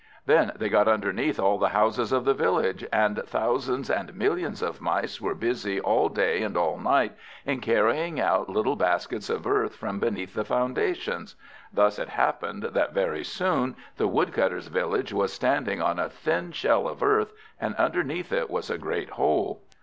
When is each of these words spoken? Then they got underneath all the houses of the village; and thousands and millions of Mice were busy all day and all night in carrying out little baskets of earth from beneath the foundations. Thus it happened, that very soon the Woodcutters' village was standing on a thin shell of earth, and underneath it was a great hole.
Then 0.25 0.53
they 0.55 0.67
got 0.67 0.87
underneath 0.87 1.39
all 1.39 1.59
the 1.59 1.69
houses 1.77 2.11
of 2.11 2.25
the 2.25 2.33
village; 2.33 2.83
and 2.91 3.21
thousands 3.27 3.87
and 3.87 4.15
millions 4.15 4.63
of 4.63 4.81
Mice 4.81 5.21
were 5.21 5.35
busy 5.35 5.79
all 5.79 6.09
day 6.09 6.41
and 6.41 6.57
all 6.57 6.79
night 6.79 7.13
in 7.45 7.59
carrying 7.61 8.19
out 8.19 8.49
little 8.49 8.75
baskets 8.75 9.29
of 9.29 9.45
earth 9.45 9.75
from 9.75 9.99
beneath 9.99 10.33
the 10.33 10.43
foundations. 10.43 11.35
Thus 11.71 11.99
it 11.99 12.09
happened, 12.09 12.63
that 12.63 12.95
very 12.95 13.23
soon 13.23 13.75
the 13.97 14.07
Woodcutters' 14.07 14.69
village 14.69 15.13
was 15.13 15.31
standing 15.33 15.83
on 15.83 15.99
a 15.99 16.09
thin 16.09 16.51
shell 16.51 16.87
of 16.87 17.03
earth, 17.03 17.31
and 17.59 17.75
underneath 17.75 18.33
it 18.33 18.49
was 18.49 18.71
a 18.71 18.79
great 18.79 19.11
hole. 19.11 19.61